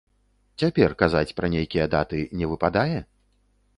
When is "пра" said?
1.39-1.49